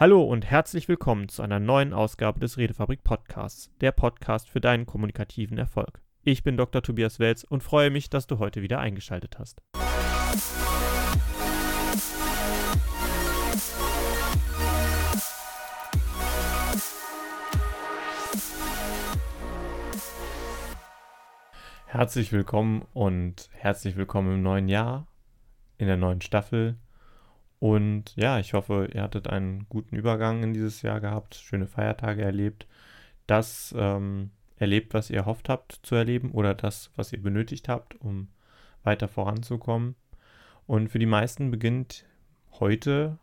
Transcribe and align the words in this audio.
Hallo 0.00 0.22
und 0.22 0.48
herzlich 0.48 0.86
willkommen 0.86 1.28
zu 1.28 1.42
einer 1.42 1.58
neuen 1.58 1.92
Ausgabe 1.92 2.38
des 2.38 2.56
Redefabrik 2.56 3.02
Podcasts, 3.02 3.68
der 3.80 3.90
Podcast 3.90 4.48
für 4.48 4.60
deinen 4.60 4.86
kommunikativen 4.86 5.58
Erfolg. 5.58 6.00
Ich 6.22 6.44
bin 6.44 6.56
Dr. 6.56 6.84
Tobias 6.84 7.18
Welz 7.18 7.42
und 7.42 7.64
freue 7.64 7.90
mich, 7.90 8.08
dass 8.08 8.28
du 8.28 8.38
heute 8.38 8.62
wieder 8.62 8.78
eingeschaltet 8.78 9.40
hast. 9.40 9.60
Herzlich 21.86 22.30
willkommen 22.30 22.86
und 22.92 23.50
herzlich 23.50 23.96
willkommen 23.96 24.36
im 24.36 24.42
neuen 24.44 24.68
Jahr, 24.68 25.08
in 25.76 25.88
der 25.88 25.96
neuen 25.96 26.20
Staffel 26.20 26.76
und 27.60 28.14
ja, 28.16 28.38
ich 28.38 28.54
hoffe, 28.54 28.88
ihr 28.92 29.02
hattet 29.02 29.28
einen 29.28 29.66
guten 29.68 29.96
Übergang 29.96 30.42
in 30.42 30.54
dieses 30.54 30.82
Jahr 30.82 31.00
gehabt, 31.00 31.34
schöne 31.34 31.66
Feiertage 31.66 32.22
erlebt, 32.22 32.66
das 33.26 33.74
ähm, 33.76 34.30
erlebt, 34.56 34.94
was 34.94 35.10
ihr 35.10 35.18
erhofft 35.18 35.48
habt 35.48 35.80
zu 35.82 35.94
erleben 35.94 36.30
oder 36.32 36.54
das, 36.54 36.90
was 36.96 37.12
ihr 37.12 37.22
benötigt 37.22 37.68
habt, 37.68 38.00
um 38.00 38.28
weiter 38.84 39.08
voranzukommen. 39.08 39.96
Und 40.66 40.88
für 40.88 40.98
die 40.98 41.06
meisten 41.06 41.50
beginnt 41.50 42.04
heute 42.60 43.18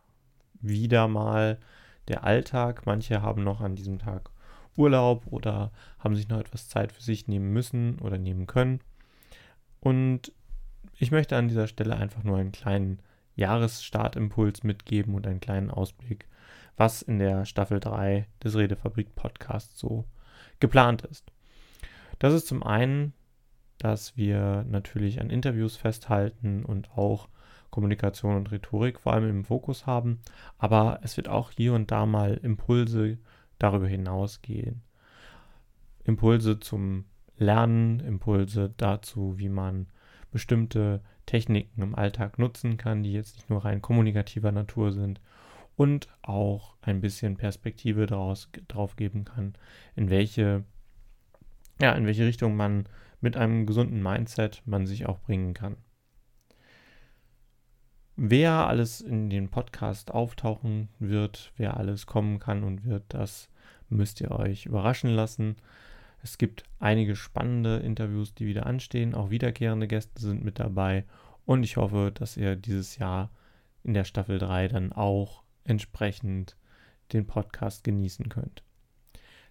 wieder 0.62 1.08
mal 1.08 1.60
der 2.08 2.24
Alltag. 2.24 2.86
Manche 2.86 3.22
haben 3.22 3.44
noch 3.44 3.62
an 3.62 3.76
diesem 3.76 4.00
Tag 4.00 4.32
Urlaub 4.76 5.28
oder 5.28 5.72
haben 6.00 6.16
sich 6.16 6.28
noch 6.28 6.40
etwas 6.40 6.68
Zeit 6.68 6.92
für 6.92 7.02
sich 7.02 7.28
nehmen 7.28 7.54
müssen 7.54 8.00
oder 8.00 8.18
nehmen 8.18 8.48
können. 8.48 8.82
Und 9.80 10.32
ich 10.98 11.12
möchte 11.12 11.38
an 11.38 11.48
dieser 11.48 11.68
Stelle 11.68 11.96
einfach 11.96 12.24
nur 12.24 12.38
einen 12.38 12.52
kleinen 12.52 13.00
Jahresstartimpuls 13.36 14.64
mitgeben 14.64 15.16
und 15.16 15.28
einen 15.28 15.40
kleinen 15.40 15.72
Ausblick, 15.72 16.28
was 16.78 17.02
in 17.02 17.20
der 17.20 17.46
Staffel 17.46 17.80
3 17.80 18.28
des 18.44 18.56
Redefabrik 18.56 19.16
Podcasts 19.16 19.80
so 19.80 20.06
geplant 20.60 21.04
ist. 21.04 21.32
Das 22.20 22.34
ist 22.34 22.48
zum 22.48 22.64
einen, 22.64 23.14
dass 23.78 24.16
wir 24.16 24.66
natürlich 24.68 25.20
an 25.20 25.30
Interviews 25.30 25.76
festhalten 25.76 26.64
und 26.64 26.98
auch 26.98 27.28
Kommunikation 27.70 28.38
und 28.38 28.52
Rhetorik 28.52 29.00
vor 29.00 29.14
allem 29.14 29.30
im 29.30 29.44
Fokus 29.44 29.86
haben, 29.86 30.22
aber 30.58 31.00
es 31.04 31.18
wird 31.18 31.28
auch 31.28 31.52
hier 31.52 31.74
und 31.74 31.92
da 31.92 32.06
mal 32.06 32.36
Impulse 32.36 33.18
darüber 33.60 33.88
hinaus 33.88 34.42
gehen. 34.42 34.82
Impulse 36.06 36.60
zum 36.60 37.06
Lernen, 37.38 38.00
Impulse 38.00 38.74
dazu, 38.78 39.38
wie 39.38 39.50
man 39.50 39.88
bestimmte 40.32 41.02
Techniken 41.26 41.82
im 41.82 41.96
Alltag 41.96 42.40
nutzen 42.40 42.78
kann, 42.78 43.04
die 43.04 43.14
jetzt 43.14 43.36
nicht 43.36 43.50
nur 43.50 43.66
rein 43.66 43.82
kommunikativer 43.82 44.52
Natur 44.52 44.92
sind 44.92 45.22
und 45.76 46.08
auch 46.22 46.76
ein 46.82 47.02
bisschen 47.02 47.36
Perspektive 47.38 48.06
daraus, 48.06 48.50
drauf 48.68 48.96
geben 48.96 49.26
kann, 49.26 49.54
in 49.96 50.10
welche, 50.10 50.64
ja, 51.82 51.92
in 51.94 52.06
welche 52.06 52.26
Richtung 52.26 52.56
man 52.56 52.88
mit 53.22 53.38
einem 53.38 53.66
gesunden 53.66 54.02
Mindset 54.02 54.62
man 54.66 54.86
sich 54.86 55.06
auch 55.06 55.20
bringen 55.20 55.54
kann. 55.54 55.78
Wer 58.18 58.68
alles 58.68 59.02
in 59.02 59.30
den 59.30 59.50
Podcast 59.50 60.12
auftauchen 60.12 60.88
wird, 61.00 61.52
wer 61.58 61.76
alles 61.76 62.06
kommen 62.06 62.40
kann 62.40 62.64
und 62.64 62.86
wird, 62.86 63.04
das 63.10 63.50
müsst 63.90 64.22
ihr 64.22 64.32
euch 64.32 64.66
überraschen 64.66 65.10
lassen. 65.10 65.58
Es 66.26 66.40
gibt 66.40 66.64
einige 66.80 67.16
spannende 67.16 67.78
Interviews, 67.78 68.34
die 68.34 68.48
wieder 68.48 68.66
anstehen. 68.66 69.14
Auch 69.14 69.30
wiederkehrende 69.30 69.88
Gäste 69.88 70.20
sind 70.20 70.44
mit 70.44 70.58
dabei. 70.58 71.06
Und 71.46 71.62
ich 71.62 71.78
hoffe, 71.78 72.12
dass 72.12 72.36
ihr 72.36 72.56
dieses 72.56 72.98
Jahr 72.98 73.30
in 73.84 73.94
der 73.94 74.06
Staffel 74.06 74.40
3 74.40 74.70
dann 74.70 74.92
auch 74.92 75.44
entsprechend 75.66 76.58
den 77.14 77.28
Podcast 77.28 77.84
genießen 77.84 78.28
könnt. 78.28 78.64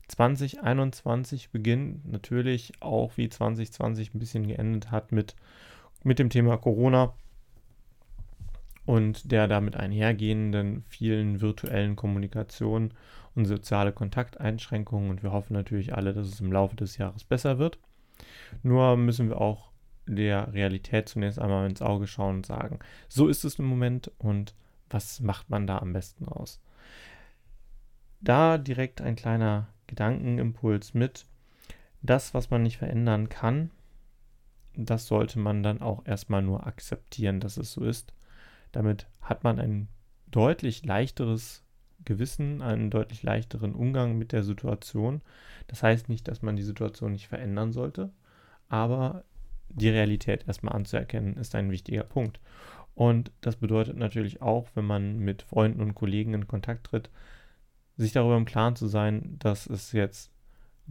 2021 0.08 1.50
beginnt 1.50 2.10
natürlich 2.10 2.72
auch 2.80 3.16
wie 3.16 3.28
2020 3.28 4.12
ein 4.12 4.18
bisschen 4.18 4.48
geendet 4.48 4.90
hat 4.90 5.12
mit, 5.12 5.36
mit 6.02 6.18
dem 6.18 6.28
Thema 6.28 6.56
Corona 6.56 7.14
und 8.86 9.32
der 9.32 9.48
damit 9.48 9.76
einhergehenden 9.76 10.84
vielen 10.88 11.40
virtuellen 11.40 11.96
Kommunikationen 11.96 12.92
und 13.34 13.46
soziale 13.46 13.92
Kontakteinschränkungen. 13.92 15.10
Und 15.10 15.22
wir 15.22 15.32
hoffen 15.32 15.54
natürlich 15.54 15.94
alle, 15.94 16.12
dass 16.12 16.28
es 16.28 16.40
im 16.40 16.52
Laufe 16.52 16.76
des 16.76 16.98
Jahres 16.98 17.24
besser 17.24 17.58
wird. 17.58 17.78
Nur 18.62 18.96
müssen 18.96 19.28
wir 19.28 19.40
auch 19.40 19.70
der 20.06 20.52
Realität 20.52 21.08
zunächst 21.08 21.38
einmal 21.38 21.68
ins 21.68 21.80
Auge 21.80 22.06
schauen 22.06 22.36
und 22.36 22.46
sagen, 22.46 22.78
so 23.08 23.28
ist 23.28 23.44
es 23.44 23.58
im 23.58 23.64
Moment 23.64 24.10
und 24.18 24.54
was 24.90 25.20
macht 25.20 25.48
man 25.48 25.66
da 25.66 25.78
am 25.78 25.94
besten 25.94 26.26
raus? 26.26 26.60
Da 28.20 28.58
direkt 28.58 29.00
ein 29.00 29.16
kleiner 29.16 29.68
Gedankenimpuls 29.86 30.94
mit. 30.94 31.26
Das, 32.02 32.34
was 32.34 32.50
man 32.50 32.62
nicht 32.62 32.76
verändern 32.76 33.30
kann, 33.30 33.70
das 34.76 35.06
sollte 35.06 35.38
man 35.38 35.62
dann 35.62 35.80
auch 35.80 36.06
erstmal 36.06 36.42
nur 36.42 36.66
akzeptieren, 36.66 37.40
dass 37.40 37.56
es 37.56 37.72
so 37.72 37.82
ist 37.82 38.12
damit 38.74 39.06
hat 39.20 39.44
man 39.44 39.58
ein 39.58 39.88
deutlich 40.30 40.84
leichteres 40.84 41.64
Gewissen, 42.04 42.60
einen 42.60 42.90
deutlich 42.90 43.22
leichteren 43.22 43.74
Umgang 43.74 44.18
mit 44.18 44.32
der 44.32 44.42
Situation. 44.42 45.22
Das 45.68 45.82
heißt 45.82 46.08
nicht, 46.08 46.28
dass 46.28 46.42
man 46.42 46.56
die 46.56 46.62
Situation 46.62 47.12
nicht 47.12 47.28
verändern 47.28 47.72
sollte, 47.72 48.10
aber 48.68 49.24
die 49.68 49.88
Realität 49.88 50.46
erstmal 50.46 50.74
anzuerkennen, 50.74 51.36
ist 51.36 51.54
ein 51.54 51.70
wichtiger 51.70 52.04
Punkt. 52.04 52.40
Und 52.94 53.32
das 53.40 53.56
bedeutet 53.56 53.96
natürlich 53.96 54.42
auch, 54.42 54.68
wenn 54.74 54.84
man 54.84 55.18
mit 55.18 55.42
Freunden 55.42 55.80
und 55.80 55.94
Kollegen 55.94 56.34
in 56.34 56.46
Kontakt 56.46 56.86
tritt, 56.88 57.10
sich 57.96 58.12
darüber 58.12 58.36
im 58.36 58.44
Klaren 58.44 58.76
zu 58.76 58.86
sein, 58.86 59.36
dass 59.38 59.66
es 59.66 59.92
jetzt 59.92 60.30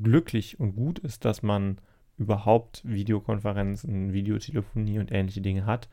glücklich 0.02 0.60
und 0.60 0.76
gut 0.76 1.00
ist, 1.00 1.26
dass 1.26 1.44
man 1.44 1.78
überhaupt 2.18 2.82
Videokonferenzen, 2.86 4.14
Videotelefonie 4.14 5.00
und 5.00 5.12
ähnliche 5.12 5.42
Dinge 5.42 5.66
hat 5.66 5.90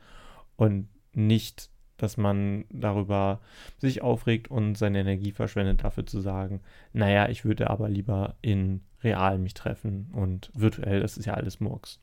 und 0.55 0.87
nicht 1.13 1.69
dass 2.01 2.17
man 2.17 2.65
darüber 2.69 3.39
sich 3.77 4.01
aufregt 4.01 4.49
und 4.49 4.75
seine 4.75 4.99
Energie 4.99 5.31
verschwendet, 5.31 5.83
dafür 5.83 6.05
zu 6.05 6.19
sagen, 6.19 6.61
naja, 6.93 7.29
ich 7.29 7.45
würde 7.45 7.69
aber 7.69 7.89
lieber 7.89 8.35
in 8.41 8.81
real 9.03 9.37
mich 9.37 9.53
treffen 9.53 10.09
und 10.13 10.51
virtuell, 10.53 10.99
das 10.99 11.17
ist 11.17 11.25
ja 11.25 11.33
alles 11.33 11.59
Murks. 11.59 11.99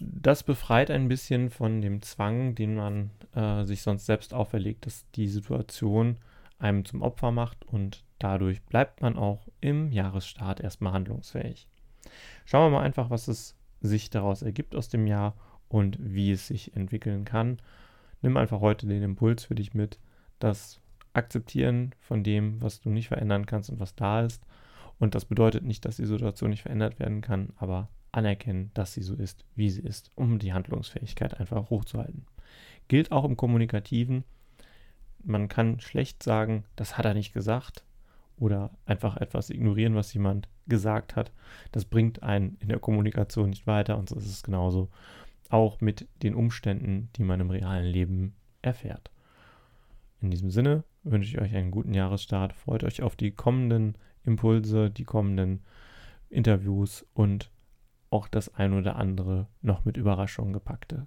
Das 0.00 0.42
befreit 0.42 0.90
ein 0.90 1.08
bisschen 1.08 1.50
von 1.50 1.82
dem 1.82 2.00
Zwang, 2.00 2.54
den 2.54 2.74
man 2.74 3.10
äh, 3.34 3.64
sich 3.64 3.82
sonst 3.82 4.06
selbst 4.06 4.32
auferlegt, 4.32 4.86
dass 4.86 5.04
die 5.10 5.28
Situation 5.28 6.16
einem 6.58 6.84
zum 6.84 7.02
Opfer 7.02 7.32
macht 7.32 7.64
und 7.66 8.04
dadurch 8.18 8.62
bleibt 8.62 9.02
man 9.02 9.16
auch 9.16 9.48
im 9.60 9.92
Jahresstart 9.92 10.60
erstmal 10.60 10.92
handlungsfähig. 10.92 11.68
Schauen 12.44 12.70
wir 12.70 12.78
mal 12.78 12.84
einfach, 12.84 13.10
was 13.10 13.28
es 13.28 13.56
sich 13.80 14.10
daraus 14.10 14.42
ergibt 14.42 14.74
aus 14.74 14.88
dem 14.88 15.06
Jahr 15.06 15.34
und 15.70 15.96
wie 16.00 16.32
es 16.32 16.48
sich 16.48 16.76
entwickeln 16.76 17.24
kann. 17.24 17.58
Nimm 18.20 18.36
einfach 18.36 18.60
heute 18.60 18.86
den 18.86 19.02
Impuls 19.02 19.44
für 19.44 19.54
dich 19.54 19.72
mit, 19.72 19.98
das 20.38 20.80
Akzeptieren 21.14 21.94
von 22.00 22.22
dem, 22.22 22.60
was 22.60 22.80
du 22.80 22.90
nicht 22.90 23.08
verändern 23.08 23.46
kannst 23.46 23.70
und 23.70 23.80
was 23.80 23.94
da 23.94 24.22
ist. 24.22 24.44
Und 24.98 25.14
das 25.14 25.24
bedeutet 25.24 25.64
nicht, 25.64 25.84
dass 25.84 25.96
die 25.96 26.06
Situation 26.06 26.50
nicht 26.50 26.62
verändert 26.62 26.98
werden 26.98 27.22
kann, 27.22 27.50
aber 27.56 27.88
anerkennen, 28.12 28.70
dass 28.74 28.92
sie 28.92 29.02
so 29.02 29.14
ist, 29.14 29.44
wie 29.54 29.70
sie 29.70 29.80
ist, 29.82 30.10
um 30.14 30.38
die 30.38 30.52
Handlungsfähigkeit 30.52 31.40
einfach 31.40 31.70
hochzuhalten. 31.70 32.26
Gilt 32.88 33.12
auch 33.12 33.24
im 33.24 33.36
Kommunikativen. 33.36 34.24
Man 35.22 35.48
kann 35.48 35.80
schlecht 35.80 36.22
sagen, 36.22 36.64
das 36.76 36.98
hat 36.98 37.04
er 37.04 37.14
nicht 37.14 37.32
gesagt 37.32 37.84
oder 38.36 38.70
einfach 38.86 39.16
etwas 39.18 39.50
ignorieren, 39.50 39.94
was 39.94 40.12
jemand 40.12 40.48
gesagt 40.66 41.14
hat. 41.14 41.30
Das 41.72 41.84
bringt 41.84 42.22
einen 42.22 42.56
in 42.60 42.68
der 42.68 42.78
Kommunikation 42.78 43.50
nicht 43.50 43.66
weiter 43.66 43.96
und 43.98 44.08
so 44.08 44.16
ist 44.16 44.26
es 44.26 44.42
genauso 44.42 44.88
auch 45.50 45.80
mit 45.80 46.08
den 46.22 46.34
Umständen, 46.34 47.10
die 47.16 47.22
man 47.22 47.40
im 47.40 47.50
realen 47.50 47.86
Leben 47.86 48.34
erfährt. 48.62 49.10
In 50.20 50.30
diesem 50.30 50.50
Sinne 50.50 50.84
wünsche 51.02 51.28
ich 51.28 51.40
euch 51.40 51.54
einen 51.54 51.70
guten 51.70 51.94
Jahresstart. 51.94 52.52
Freut 52.52 52.84
euch 52.84 53.02
auf 53.02 53.16
die 53.16 53.32
kommenden 53.32 53.96
Impulse, 54.24 54.90
die 54.90 55.04
kommenden 55.04 55.62
Interviews 56.28 57.06
und 57.14 57.50
auch 58.10 58.28
das 58.28 58.54
ein 58.54 58.74
oder 58.74 58.96
andere 58.96 59.48
noch 59.62 59.84
mit 59.84 59.96
Überraschungen 59.96 60.52
gepackte. 60.52 61.06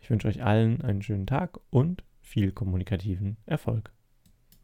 Ich 0.00 0.10
wünsche 0.10 0.28
euch 0.28 0.42
allen 0.42 0.82
einen 0.82 1.02
schönen 1.02 1.26
Tag 1.26 1.58
und 1.70 2.02
viel 2.20 2.52
kommunikativen 2.52 3.36
Erfolg. 3.46 3.92